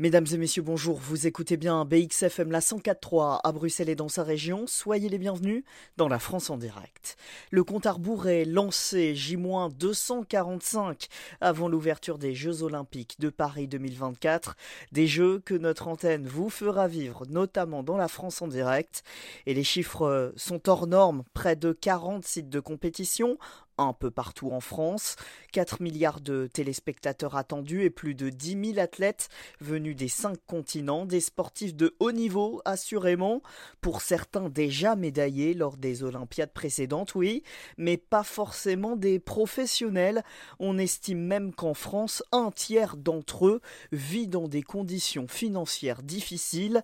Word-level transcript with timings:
Mesdames 0.00 0.26
et 0.32 0.36
messieurs, 0.36 0.62
bonjour. 0.62 0.96
Vous 0.96 1.26
écoutez 1.26 1.56
bien 1.56 1.84
BXFM 1.84 2.52
la 2.52 2.60
104.3 2.60 3.40
à 3.42 3.50
Bruxelles 3.50 3.88
et 3.88 3.96
dans 3.96 4.08
sa 4.08 4.22
région. 4.22 4.68
Soyez 4.68 5.08
les 5.08 5.18
bienvenus 5.18 5.64
dans 5.96 6.06
la 6.06 6.20
France 6.20 6.50
en 6.50 6.56
direct. 6.56 7.16
Le 7.50 7.64
compte 7.64 7.84
à 7.84 7.90
rebours 7.90 8.28
est 8.28 8.44
lancé 8.44 9.16
J-245 9.16 11.08
avant 11.40 11.66
l'ouverture 11.68 12.16
des 12.16 12.32
Jeux 12.32 12.62
Olympiques 12.62 13.18
de 13.18 13.28
Paris 13.28 13.66
2024. 13.66 14.54
Des 14.92 15.08
Jeux 15.08 15.40
que 15.44 15.54
notre 15.54 15.88
antenne 15.88 16.28
vous 16.28 16.48
fera 16.48 16.86
vivre, 16.86 17.26
notamment 17.28 17.82
dans 17.82 17.96
la 17.96 18.06
France 18.06 18.40
en 18.40 18.46
direct. 18.46 19.02
Et 19.46 19.54
les 19.54 19.64
chiffres 19.64 20.32
sont 20.36 20.68
hors 20.68 20.86
normes. 20.86 21.24
Près 21.34 21.56
de 21.56 21.72
40 21.72 22.24
sites 22.24 22.50
de 22.50 22.60
compétition 22.60 23.36
un 23.78 23.92
peu 23.92 24.10
partout 24.10 24.50
en 24.50 24.60
France, 24.60 25.16
4 25.52 25.80
milliards 25.82 26.20
de 26.20 26.48
téléspectateurs 26.52 27.36
attendus 27.36 27.84
et 27.84 27.90
plus 27.90 28.14
de 28.14 28.28
10 28.28 28.72
000 28.74 28.78
athlètes 28.78 29.28
venus 29.60 29.96
des 29.96 30.08
cinq 30.08 30.36
continents, 30.46 31.06
des 31.06 31.20
sportifs 31.20 31.74
de 31.74 31.94
haut 32.00 32.12
niveau 32.12 32.60
assurément, 32.64 33.42
pour 33.80 34.02
certains 34.02 34.48
déjà 34.48 34.96
médaillés 34.96 35.54
lors 35.54 35.76
des 35.76 36.02
Olympiades 36.02 36.52
précédentes, 36.52 37.14
oui, 37.14 37.42
mais 37.76 37.96
pas 37.96 38.24
forcément 38.24 38.96
des 38.96 39.18
professionnels. 39.18 40.22
On 40.58 40.78
estime 40.78 41.20
même 41.20 41.54
qu'en 41.54 41.74
France, 41.74 42.22
un 42.32 42.50
tiers 42.50 42.96
d'entre 42.96 43.46
eux 43.46 43.60
vit 43.92 44.28
dans 44.28 44.48
des 44.48 44.62
conditions 44.62 45.28
financières 45.28 46.02
difficiles 46.02 46.82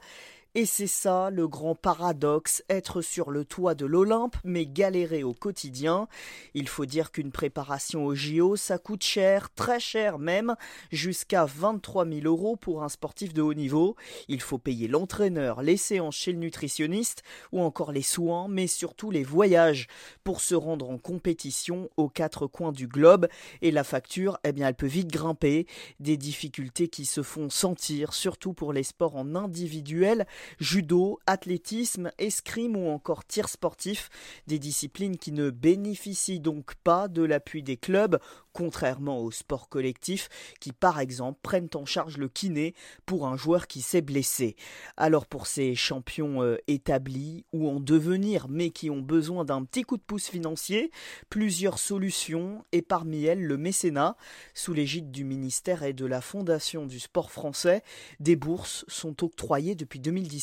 et 0.55 0.67
c'est 0.67 0.87
ça 0.87 1.31
le 1.31 1.49
grand 1.49 1.75
paradoxe, 1.75 2.63
être 2.69 3.03
sur 3.03 3.31
le 3.31 3.45
toit 3.45 3.75
de 3.75 3.87
l'Olympe 3.87 4.37
mais 4.45 4.67
galérer 4.67 5.25
au 5.25 5.35
quotidien. 5.35 6.07
Il 6.55 6.69
faut 6.69 6.87
dire 6.87 7.11
qu'une 7.11 7.33
préparation 7.33 8.05
au 8.05 8.15
JO, 8.15 8.55
ça 8.55 8.79
coûte 8.79 9.03
cher, 9.03 9.53
très 9.55 9.81
cher 9.81 10.19
même, 10.19 10.55
jusqu'à 10.93 11.45
23 11.45 12.07
000 12.07 12.21
euros 12.27 12.55
pour 12.55 12.85
un 12.85 12.89
sportif 12.89 13.35
de 13.35 13.43
haut 13.43 13.55
niveau. 13.55 13.97
Il 14.29 14.41
faut 14.41 14.59
payer 14.59 14.87
l'entraîneur, 14.87 15.63
les 15.63 15.77
séances 15.77 16.17
chez 16.17 16.33
le 16.33 16.39
nutritionniste 16.39 17.23
ou 17.51 17.61
encore 17.61 17.91
les 17.91 18.03
soins, 18.03 18.47
mais 18.49 18.69
surtout 18.69 19.11
les 19.11 19.25
voyages 19.25 19.89
pour 20.23 20.41
se 20.41 20.55
rendre 20.55 20.89
en 20.89 20.99
compétition 20.99 21.91
aux 21.97 22.09
quatre 22.09 22.47
coins 22.47 22.73
du 22.73 22.87
globe. 22.87 23.27
Et 23.61 23.73
la 23.73 23.83
facture, 23.83 24.39
eh 24.45 24.53
bien, 24.53 24.69
elle 24.69 24.75
peut 24.75 24.87
vite 24.87 25.11
grimper. 25.11 25.67
Des 25.99 26.17
difficultés 26.17 26.89
qui 26.89 27.07
se 27.07 27.23
font 27.23 27.51
sentir, 27.51 28.15
surtout 28.15 28.53
pour 28.53 28.73
les 28.73 28.85
sports 28.85 29.17
en 29.17 29.35
individuel 29.35 30.27
judo, 30.59 31.19
athlétisme, 31.27 32.11
escrime 32.19 32.77
ou 32.77 32.89
encore 32.89 33.25
tir 33.25 33.49
sportif, 33.49 34.11
des 34.47 34.59
disciplines 34.59 35.17
qui 35.17 35.33
ne 35.33 35.51
bénéficient 35.51 36.41
donc 36.41 36.75
pas 36.77 37.09
de 37.09 37.23
l'appui 37.23 37.63
des 37.63 37.77
clubs, 37.77 38.19
contrairement 38.53 39.21
aux 39.21 39.33
sports 39.33 39.69
collectifs 39.69 40.29
qui 40.61 40.73
par 40.73 41.01
exemple 41.01 41.41
prennent 41.43 41.69
en 41.75 41.85
charge 41.85 42.17
le 42.17 42.29
kiné 42.29 42.75
pour 43.05 43.27
un 43.27 43.37
joueur 43.37 43.67
qui 43.67 43.83
s'est 43.83 44.01
blessé. 44.01 44.57
Alors 44.97 45.27
pour 45.27 45.47
ces 45.47 45.75
champions 45.75 46.43
euh, 46.43 46.57
établis 46.69 47.45
ou 47.53 47.69
en 47.69 47.81
devenir 47.81 48.47
mais 48.49 48.71
qui 48.71 48.91
ont 48.91 49.01
besoin 49.01 49.45
d'un 49.45 49.65
petit 49.65 49.83
coup 49.83 49.97
de 49.97 50.03
pouce 50.03 50.29
financier, 50.29 50.91
plusieurs 51.29 51.79
solutions 51.79 52.65
et 52.73 52.83
parmi 52.83 53.25
elles 53.25 53.45
le 53.45 53.57
mécénat. 53.57 54.17
Sous 54.55 54.73
l'égide 54.73 55.11
du 55.11 55.25
ministère 55.25 55.83
et 55.83 55.93
de 55.93 56.07
la 56.07 56.21
Fondation 56.21 56.87
du 56.87 57.01
sport 57.01 57.33
français, 57.33 57.83
des 58.21 58.37
bourses 58.37 58.85
sont 58.89 59.25
octroyées 59.25 59.75
depuis 59.75 59.99
2010 59.99 60.34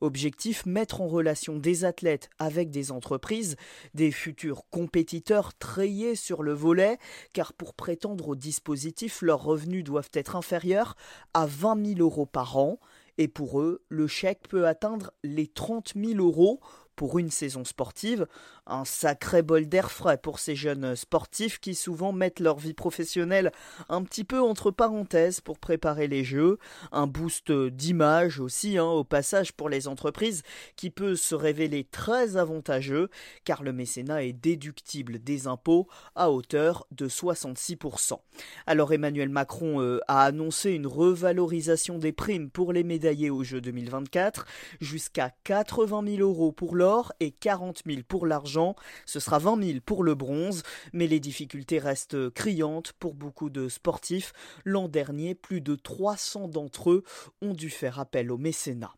Objectif 0.00 0.66
mettre 0.66 1.00
en 1.00 1.08
relation 1.08 1.56
des 1.58 1.84
athlètes 1.84 2.30
avec 2.38 2.70
des 2.70 2.92
entreprises, 2.92 3.56
des 3.94 4.10
futurs 4.10 4.64
compétiteurs 4.70 5.54
trayés 5.54 6.14
sur 6.14 6.42
le 6.42 6.52
volet, 6.52 6.98
car 7.32 7.52
pour 7.52 7.74
prétendre 7.74 8.28
au 8.28 8.36
dispositif, 8.36 9.22
leurs 9.22 9.42
revenus 9.42 9.84
doivent 9.84 10.10
être 10.12 10.36
inférieurs 10.36 10.96
à 11.34 11.46
20 11.46 11.94
000 11.94 12.00
euros 12.00 12.26
par 12.26 12.56
an. 12.56 12.78
Et 13.18 13.28
pour 13.28 13.60
eux, 13.60 13.82
le 13.88 14.06
chèque 14.06 14.46
peut 14.48 14.66
atteindre 14.66 15.10
les 15.22 15.46
30 15.46 15.94
000 15.96 16.20
euros 16.20 16.60
pour 16.96 17.18
une 17.18 17.30
saison 17.30 17.64
sportive, 17.64 18.26
un 18.66 18.84
sacré 18.84 19.42
bol 19.42 19.66
d'air 19.66 19.92
frais 19.92 20.18
pour 20.18 20.38
ces 20.38 20.56
jeunes 20.56 20.96
sportifs 20.96 21.60
qui 21.60 21.74
souvent 21.74 22.12
mettent 22.12 22.40
leur 22.40 22.58
vie 22.58 22.74
professionnelle 22.74 23.52
un 23.88 24.02
petit 24.02 24.24
peu 24.24 24.40
entre 24.40 24.70
parenthèses 24.70 25.40
pour 25.40 25.58
préparer 25.58 26.08
les 26.08 26.24
jeux, 26.24 26.58
un 26.90 27.06
boost 27.06 27.52
d'image 27.52 28.40
aussi 28.40 28.78
hein, 28.78 28.84
au 28.84 29.04
passage 29.04 29.52
pour 29.52 29.68
les 29.68 29.88
entreprises 29.88 30.42
qui 30.74 30.90
peut 30.90 31.14
se 31.14 31.34
révéler 31.34 31.84
très 31.84 32.36
avantageux 32.36 33.08
car 33.44 33.62
le 33.62 33.72
mécénat 33.72 34.24
est 34.24 34.32
déductible 34.32 35.18
des 35.22 35.46
impôts 35.46 35.86
à 36.14 36.30
hauteur 36.30 36.86
de 36.90 37.08
66%. 37.08 38.18
Alors 38.66 38.92
Emmanuel 38.92 39.28
Macron 39.28 39.80
euh, 39.80 40.00
a 40.08 40.24
annoncé 40.24 40.72
une 40.72 40.86
revalorisation 40.86 41.98
des 41.98 42.12
primes 42.12 42.50
pour 42.50 42.72
les 42.72 42.82
médaillés 42.82 43.30
aux 43.30 43.44
Jeux 43.44 43.60
2024 43.60 44.46
jusqu'à 44.80 45.32
80 45.44 46.16
000 46.16 46.20
euros 46.20 46.52
pour 46.52 46.74
et 47.20 47.30
40 47.30 47.82
000 47.86 48.00
pour 48.06 48.26
l'argent. 48.26 48.74
Ce 49.04 49.20
sera 49.20 49.38
20 49.38 49.62
000 49.62 49.78
pour 49.84 50.04
le 50.04 50.14
bronze, 50.14 50.62
mais 50.92 51.06
les 51.06 51.20
difficultés 51.20 51.78
restent 51.78 52.30
criantes 52.30 52.92
pour 52.98 53.14
beaucoup 53.14 53.50
de 53.50 53.68
sportifs. 53.68 54.32
L'an 54.64 54.88
dernier, 54.88 55.34
plus 55.34 55.60
de 55.60 55.74
300 55.74 56.48
d'entre 56.48 56.90
eux 56.90 57.02
ont 57.42 57.54
dû 57.54 57.70
faire 57.70 57.98
appel 57.98 58.30
au 58.30 58.38
mécénat. 58.38 58.94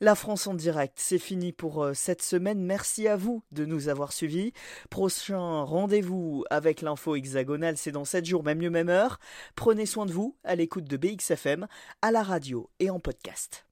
La 0.00 0.14
France 0.14 0.46
en 0.46 0.54
direct, 0.54 0.94
c'est 1.00 1.18
fini 1.18 1.52
pour 1.52 1.82
euh, 1.82 1.94
cette 1.94 2.22
semaine. 2.22 2.62
Merci 2.62 3.08
à 3.08 3.16
vous 3.16 3.42
de 3.52 3.64
nous 3.64 3.88
avoir 3.88 4.12
suivis. 4.12 4.52
Prochain 4.90 5.62
rendez-vous 5.62 6.44
avec 6.50 6.82
l'info 6.82 7.16
hexagonale, 7.16 7.76
c'est 7.76 7.92
dans 7.92 8.04
7 8.04 8.24
jours, 8.26 8.44
même 8.44 8.58
mieux, 8.58 8.70
même 8.70 8.88
heure. 8.90 9.18
Prenez 9.56 9.86
soin 9.86 10.06
de 10.06 10.12
vous 10.12 10.36
à 10.44 10.54
l'écoute 10.54 10.84
de 10.84 10.96
BXFM, 10.96 11.66
à 12.02 12.10
la 12.10 12.22
radio 12.22 12.70
et 12.78 12.90
en 12.90 13.00
podcast. 13.00 13.66